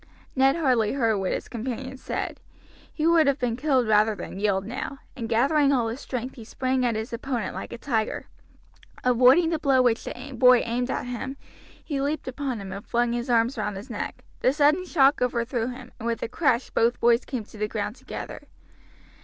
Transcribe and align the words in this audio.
Ned 0.35 0.55
hardly 0.55 0.93
heard 0.93 1.17
what 1.17 1.31
his 1.31 1.47
companion 1.47 1.95
said. 1.95 2.39
He 2.91 3.05
would 3.05 3.27
have 3.27 3.37
been 3.37 3.55
killed 3.55 3.87
rather 3.87 4.15
than 4.15 4.39
yield 4.39 4.65
now, 4.65 4.97
and 5.15 5.29
gathering 5.29 5.71
all 5.71 5.89
his 5.89 5.99
strength 5.99 6.33
he 6.33 6.43
sprang 6.43 6.83
at 6.83 6.95
his 6.95 7.13
opponent 7.13 7.53
like 7.53 7.71
a 7.71 7.77
tiger. 7.77 8.25
Avoiding 9.03 9.51
the 9.51 9.59
blow 9.59 9.79
which 9.83 10.03
the 10.03 10.33
boy 10.35 10.61
aimed 10.61 10.89
at 10.89 11.03
him, 11.05 11.37
he 11.85 12.01
leaped 12.01 12.27
upon 12.27 12.59
him, 12.59 12.71
and 12.71 12.83
flung 12.83 13.13
his 13.13 13.29
arms 13.29 13.59
round 13.59 13.77
his 13.77 13.91
neck. 13.91 14.23
The 14.39 14.53
sudden 14.53 14.85
shock 14.87 15.21
overthrew 15.21 15.67
him, 15.67 15.91
and 15.99 16.07
with 16.07 16.23
a 16.23 16.27
crash 16.27 16.71
both 16.71 16.99
boys 16.99 17.23
came 17.23 17.43
to 17.43 17.57
the 17.59 17.67
ground 17.67 17.95
together. 17.95 18.47